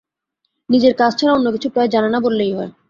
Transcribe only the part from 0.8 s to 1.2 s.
কাজ